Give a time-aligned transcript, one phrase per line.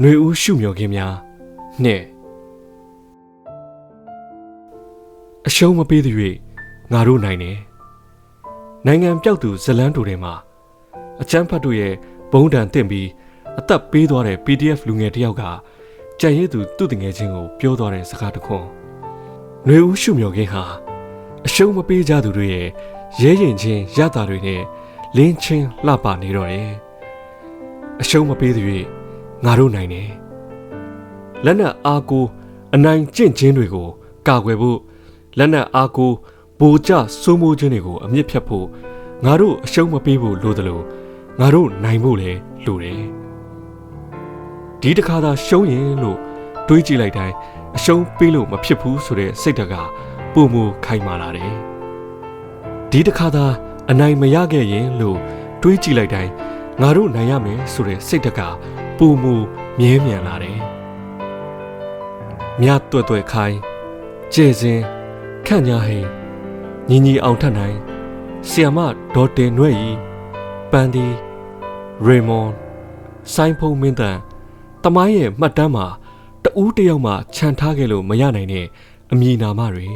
[0.00, 1.14] ຫນွေဦးရှုမြော်ခင်းများ
[1.82, 2.04] နှင့်
[5.46, 6.16] အရှုံးမပေးသည်၍
[6.92, 7.58] ငါတို့နိုင်တယ်
[8.86, 10.34] နိုင်ငံပြောက်သူဇလန်းတူတွေမှာ
[11.22, 11.94] အချမ်းဖတ်တို့ရဲ့
[12.32, 13.08] ဘုံတန်တင့်ပြီး
[13.58, 15.42] အသက်ပေးသွားတဲ့ PDF လူငယ်တစ်ယောက်က
[16.20, 18.68] ကြံရည်သူသူ့တငယ်ချင်းကိုပြောသွားတဲ့စကားတစ်ခွန်း
[19.64, 20.64] ຫນွေဦးရှုမြော်ခင်းဟာ
[21.46, 22.68] အရှုံးမပေးကြသူတွေရဲ့
[23.20, 24.62] ရဲရင်ချင်းရတာတွေနဲ့
[25.16, 26.70] လင်းချင်းလှပနေတော့တယ်
[28.00, 28.62] အရှုံးမပေးသူ၍
[29.43, 30.09] ငါတို့နိုင်တယ်
[31.45, 32.25] လက်နက်အားကို
[32.75, 33.87] အနိုင်ကျင့်ခြင်းတွေကို
[34.27, 34.79] ကာကွယ်ဖို့
[35.37, 36.11] လက်နက်အားကို
[36.59, 38.65] ဗိုလ်ကျစိုးမိုးခြင်းတွေကိုအမြင့်ဖြတ်ဖို့
[39.25, 40.83] ငါတို့အရှုံးမပေးဖို့လိုတယ်လို့
[41.39, 43.01] ငါတို့နိုင်ဖို့လည်းလိုတယ်
[44.81, 46.17] ဒီတစ်ခါသာရှုံးရင်လို့
[46.67, 47.35] တွေးကြည့်လိုက်တိုင်း
[47.77, 49.75] အရှုံးပေးလို့မဖြစ်ဘူးဆိုတဲ့စိတ်ဓာတ်က
[50.33, 51.51] ပုံမူခိုင်မာလာတယ်
[52.91, 53.45] ဒီတစ်ခါသာ
[53.89, 55.17] အနိုင်မရခဲ့ရင်လို့
[55.61, 56.31] တွေးကြည့်လိုက်တိုင်း
[56.81, 58.41] ငါတို့နိုင်ရမယ်ဆိုတဲ့စိတ်ဓာတ်က
[58.97, 59.33] ပုံမူ
[59.79, 60.59] မြဲမြံလာတယ်
[62.61, 63.57] မြတ်တွဲ့တွဲ့ခိုင်း
[64.33, 64.79] ကျဲစင်
[65.45, 65.99] ခန့်ညာဟိ
[66.89, 67.77] ညီညီအောင်ထက်နိုင်
[68.49, 68.79] ဆီယမ
[69.15, 69.89] ဒေါ်တင်နွဲ့ဤ
[70.71, 71.05] ပန်ဒီ
[72.05, 72.49] ရေမွန်
[73.33, 74.17] ဆိုင်းဖုံမင်းတန်
[74.83, 75.85] တမိုင်းရဲ့မှတ်တမ်းမှာ
[76.43, 78.65] တဦးတယောက်မှခြံထားခဲ့လို့မရနိုင်တဲ့
[79.11, 79.87] အမည်နာမတွေ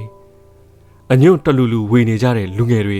[1.11, 2.99] အညွန့်တလူလူဝေနေကြတဲ့လူငယ်တွေ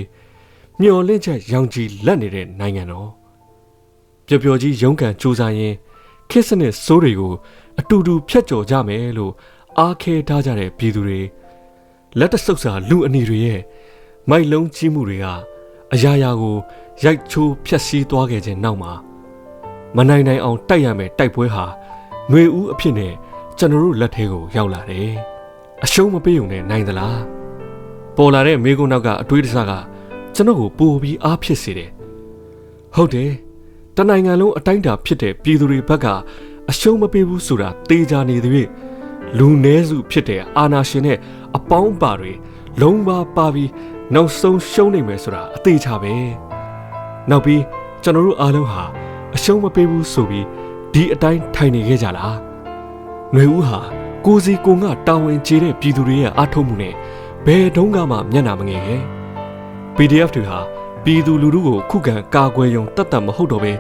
[0.80, 3.19] မျော်လင့်ချက်ရောင်ကြီးလက်နေတဲ့နိုင်ငံတော်
[4.30, 5.76] ပျော်ပျော်ကြီးရုန်းကန်စူးစမ်းရင်
[6.30, 7.34] ခစ်စနစ်စိုးတွေကို
[7.80, 9.34] အတူတူဖြတ်ကျော်ကြမယ်လို့
[9.78, 11.20] အားခဲထားကြတဲ့ပြည်သူတွေ
[12.20, 13.62] လက်တဆုပ်စာလူအနီတွေရဲ့
[14.30, 15.26] မိုက်လုံးကြီးမှုတွေက
[15.94, 16.56] အရာရာကို
[17.04, 18.94] ရိုက်ချိုးဖျက်ဆီးသွားခဲ့ခြင်းနောက်မှာ
[19.96, 21.66] မနိုင်နိုင်အောင်တိုက်ရမယ်တိုက်ပွဲဟာ
[22.30, 23.14] ຫນွေဦးအဖြစ်နဲ့
[23.58, 25.12] ကျွန်တော်တို့လက်ထဲကိုရောက်လာတယ်။
[25.84, 27.18] အရှုံးမပေးုံနဲ့နိုင်သလား။
[28.16, 29.72] ပေါ်လာတဲ့မိကုန်းနောက်ကအတွေးတစားက
[30.36, 31.90] ကျွန်တော်ကိုပိုပြီးအားဖြစ်စေတယ်။
[32.96, 33.32] ဟုတ်တယ်။
[34.02, 36.08] တနိုင်ငံလုံးအတိုင်းအတာဖြစ်တဲ့ပြည်သူတွေဘက်က
[36.70, 38.70] အရှုံးမပေးဘူးဆိုတာတေချာနေသည်ဖြင့်
[39.38, 41.18] လူနည်းစုဖြစ်တဲ့အာနာရှင်နဲ့
[41.58, 42.34] အပေါင်းပါတွေ
[42.82, 43.70] လုံးပါပါပြီး
[44.16, 46.14] နောက်ဆုံးရှုံးနေမယ်ဆိုတာအသေးချပဲ
[47.30, 47.62] နောက်ပြီး
[48.04, 48.84] ကျွန်တော်တို့အားလုံးဟာ
[49.36, 50.46] အရှုံးမပေးဘူးဆိုပြီး
[50.94, 52.38] ဒီအတိုင်းထိုင်နေခဲ့ကြလား
[53.34, 53.80] ຫນွေဦးဟာ
[54.26, 56.94] ကိုစီကိုငါတာဝန်ကျေတဲ့ပြည်သူတွေရဲ့အားထုတ်မှုနဲ့
[57.46, 59.02] ဘယ်တုန်းကမှမျက်နှာမငယ်ခဲ့
[59.96, 60.60] PDF တွေဟာ
[61.04, 63.74] ပြည်သူလူထုကိုခုခံကာကွယ်ရုံတတ်တတ်မဟုတ်တော့ပဲ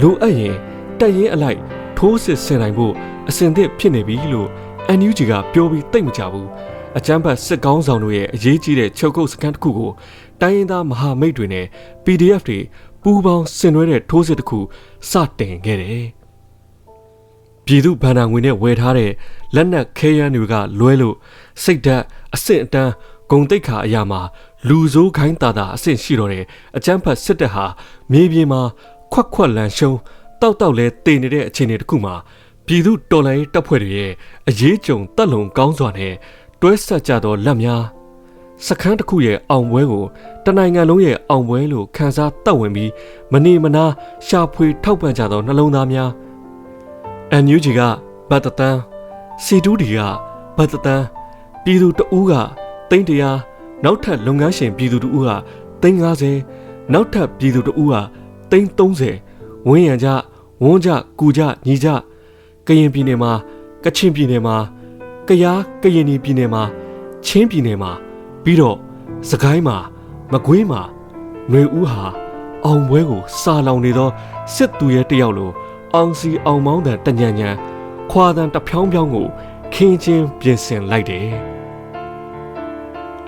[0.00, 0.56] လိုအပ်ရင်
[0.98, 1.58] တက်ရင်အလိုက်
[1.96, 2.92] ထိုးစစ်ဆင်နိုင်ဖို့
[3.28, 4.48] အစဉ်သစ်ဖြစ်နေပြီလို့
[4.98, 6.48] NUG ကပြောပြီးတိတ်မကြဘူး
[6.98, 9.90] အကြမ်းဖက်စစ်ကောင်းဆောင်တို့ရဲ့အရေးကြီးတဲ့ချုပ်ကုပ်စခန်းတစ်ခုကို
[10.40, 11.66] တိုင်းရင်းသားမဟာမိတ်တွေနဲ့
[12.04, 12.58] PDF တွေ
[13.02, 14.58] ပူးပေါင်းဆင်နွှဲတဲ့ထိုးစစ်တစ်ခု
[15.10, 16.06] စတင်ခဲ့တယ်။
[17.64, 19.10] ပြည်သူဗန္ဒာငွေနဲ့ဝယ်ထားတဲ့
[19.54, 21.16] လက်နက်ခဲယမ်းတွေကလွဲလို့
[21.62, 22.04] စိတ်ဓာတ်
[22.34, 22.92] အဆင့်အတန်း
[23.30, 24.20] ဂုံတိတ်ခါအရာမှာ
[24.66, 26.44] လူဆိုးခိုင်းတာတာအဆင့်ရှိတော့တဲ့
[26.76, 27.64] အကြမ်းဖက်စစ်တပ်ဟာ
[28.12, 28.60] မြေပြင်မှာ
[29.12, 29.92] ခွက်ခွက်လန်ရှုံ
[30.40, 32.14] တောက်တောက်လဲတည်နေတဲ့အခြေအနေတစ်ခုမှာ
[32.66, 34.12] ပြည်သူတော်လှန်ရေးတပ်ဖွဲ့တွေရဲ့
[34.48, 36.14] အရေးကြုံတက်လုံကောင်းစွာနဲ့
[36.60, 37.82] တွဲဆက်ကြသောလက်များ
[38.66, 40.04] စခန်းတစ်ခုရဲ့အောင်ပွဲကို
[40.44, 42.90] တနိုင်ငံလုံးရဲ့အောင်ပွဲလို့ခန်းစားတက်ဝင်ပြီး
[43.32, 43.84] မနေမနာ
[44.26, 46.10] ရှာဖွေထောက်ပံ့ကြသောနှလုံးသားများ
[47.30, 47.80] အန်ယူဂျီက
[48.30, 48.76] ဘတ်တတန်
[49.44, 49.98] စီတူဒီက
[50.56, 51.02] ဘတ်တတန်
[51.64, 52.32] ပြည်သူတဦးက
[52.90, 53.30] တိန်းတရာ
[53.84, 55.30] နောက်ထပ်လုပ်ငန်းရှင်ပြည်သူတဦးက
[55.82, 55.98] တိန်း
[56.44, 57.94] 90နောက်ထပ်ပြည်သူတဦးက
[58.50, 60.08] တိန်း30ဝင်းရံကြ
[60.62, 61.88] ဝန်းကြကူကြညီကြ
[62.66, 63.32] ကရင်ပြည်နယ်မှာ
[63.84, 64.56] ကချင်ပြည်နယ်မှာ
[65.28, 66.62] ကယားကရင်ပြည်နယ်မှာ
[67.24, 67.90] ချင်းပြည်နယ်မှာ
[68.44, 68.76] ပြီးတော့
[69.30, 69.76] စကိုင်းမှာ
[70.32, 70.82] မကွေးမှာ
[71.50, 72.02] ຫນွေဦးဟာ
[72.64, 74.10] အောင်ပွဲကိုစာလောင်နေသော
[74.54, 75.50] စစ်သူရဲ့တယောက်လို
[75.94, 77.48] အောင်စီအောင်မောင်းတဲ့တညံညံ
[78.10, 79.26] ခွာတန်တဖြောင်းဖြောင်းကို
[79.74, 81.57] ခင်းချင်းပြင်ဆင်လိုက်တယ်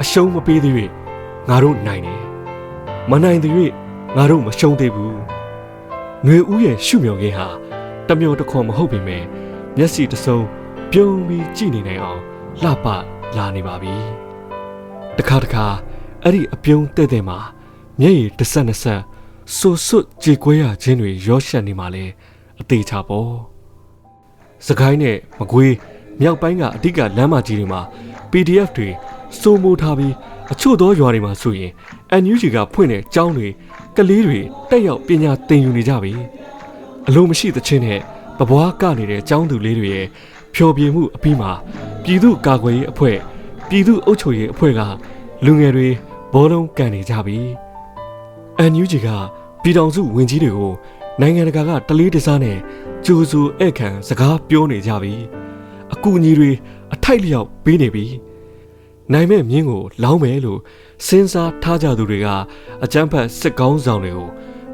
[0.02, 0.74] အရှုံးမပေးသေး၍
[1.48, 2.22] ငါတို့နိုင်တယ်
[3.10, 3.52] မနိုင်သေး၍
[4.16, 5.18] ငါတို့မရှုံးသေးဘူး
[6.24, 7.48] ຫນွေဦးရဲ့ရှုမြော်ခင်းဟာ
[8.08, 9.24] တမျိုးတစ်ခွန်မဟုတ်ပေမဲ့
[9.76, 10.38] မျက်စိတစ်စုံ
[10.90, 12.20] ပြုံးပြီးကြည်နေနိုင်အောင်
[12.62, 12.86] လှပ
[13.36, 13.94] လာနေပါပြီ
[15.18, 15.66] တခါတခါ
[16.22, 17.38] အဲ့ဒီအပြုံးတဲ့တဲ့မှာ
[18.00, 19.00] မျက်ရည်တစ်ဆက်နှစ်ဆက်
[19.56, 22.04] ဆူဆွတ်ကြေကွဲရခြင်းတွေရောရှက်နေမှလဲ
[22.60, 23.32] အသေးချပေါ့
[24.66, 25.74] စကိုင်းနဲ့မကွေး
[26.20, 27.80] မြောက်ပိုင်းကအဓိကလမ်းမကြီးတွေမှာ
[28.30, 28.88] PDF တွေ
[29.38, 30.14] စိုးမိုးထားပြီး
[30.52, 31.70] အချို့သောရွာတွေမှာဆိုရင်
[32.22, 33.48] NUG ကဖွင့်တဲ့ကျောင်းတွေ
[33.96, 34.38] ကလေးတွေ
[34.70, 36.12] တက်ရောက်ပညာသင်ယူနေကြပြီ
[37.08, 38.00] အလိုမရှိသချင်းနဲ့
[38.38, 40.06] ပပွားကနေတဲ့ကျောင်းသူလေးတွေရဲ့
[40.54, 41.50] ဖျော်ဖြေမှုအပြီးမှာ
[42.04, 43.16] ပြည်သူ့ကာကွယ်ရေးအဖွဲ့
[43.68, 44.80] ပြည်သူ့အုပ်ချုပ်ရေးအဖွဲ့က
[45.44, 45.88] လူငယ်တွေ
[46.32, 47.38] ဘောလုံးကန်နေကြပြီ။
[48.70, 49.08] NUG က
[49.62, 50.72] ပြည်ထောင်စုဝင်ကြီးတွေကို
[51.20, 52.58] နိုင်ငံတကာကတလေးတစားနဲ့
[53.04, 55.14] ကြိုးစိုးဧကန်စကားပြောနေကြပြီ။
[55.92, 56.50] အကူအညီတွေ
[56.94, 58.06] အထိုက်လျောက်ပေးနေပြီ။
[59.12, 60.60] နိုင်မဲ့မြင်းကိုလောင်းမယ်လို့
[61.06, 62.28] စဉ်းစားထားကြသူတွေက
[62.84, 64.28] အကြမ်းဖက်စစ်ကောင်းဆောင်တွေကို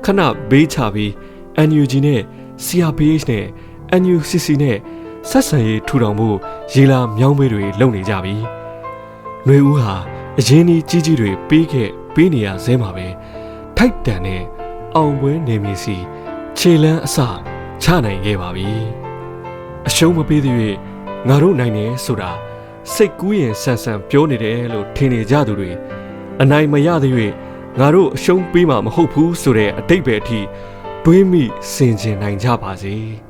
[0.04, 1.10] ခဏဘေးချပြီး
[1.68, 2.20] NUG နဲ့
[2.64, 3.44] CRPH နဲ့
[4.00, 4.78] NUCC နဲ့
[5.30, 6.28] ဆက်ဆံရေးထူထောင်မှု
[6.72, 8.34] ရေလာမြောင်းမေးတွေလုပ်နေကြပြီ။
[9.44, 9.94] ຫນွေဦးဟာ
[10.38, 13.06] အရင်ကြီးကြီးကြီးတွေပေးခဲ့ပေးနေရဆဲမှာပဲ
[13.76, 14.42] ထိုက်တန်တဲ့
[14.94, 15.96] အောင်ပွဲနေမည်စီ
[16.56, 17.16] ခြေလန်းအစ
[17.82, 18.68] ချနိုင်ခဲ့ပါပြီ။
[19.86, 20.54] အရှုံးမပေးသေး၍
[21.28, 22.30] ငါတို့နိုင်တယ်ဆိုတာ
[22.94, 25.70] စိတ်ကူးရင်ဆန်ဆန်ပြောနေတယ်လို့ထင်နေကြသူတွေ
[26.42, 27.14] အနိုင်မရသေး၍
[27.78, 30.40] ငါတို့အရှုံးပေးမှာမဟုတ်ဘူးဆိုတဲ့အတိတ်ပဲအထိ
[31.04, 31.42] တွေးမိ
[31.72, 32.96] စင်ကျင်နိုင်ကြပါစေ။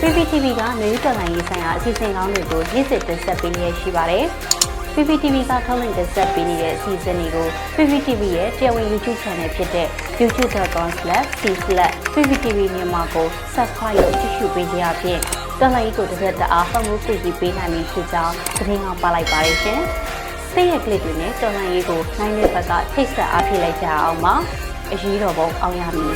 [0.00, 4.24] PPTV ကမျိုးတော်လိုင်းရေးဆိုင်ရာအစီအစဉ်ကောင်းတွေကိုရည်စည်တင်ဆက်ပေးနေရရှိပါတယ်။
[4.94, 9.88] PPTV ကထုတ်လွှင့်တင်ဆက်ပေးနေတဲ့အစီအစဉ်တွေကို PPTV ရဲ့တရားဝင် YouTube Channel ဖြစ်တဲ့
[10.20, 15.20] youtube.com/c/cctv မြန်မာကို subscribe လုပ်ကြည့်ရှုပေးကြရဖြင့်
[15.60, 19.80] တော်လိုက်ကိုတစ်ရက်တအားဖုန်းကိုပြည်ပေးနိုင်ပြီဖြစ်ကြောင်းသတင်းအောင်ပါလိုက်ပါရရှင်။
[20.50, 24.34] စိတ်ရက်ကလစ်တွေနဲ့တော်လိုက်ရေးကိုနိုင်တဲ့ဘက်ကထိတ်ဆက်အားဖြစ်လိုက်ကြအောင်ပါ။
[24.92, 26.14] အရေးတော်ပုံအောင်ရမည်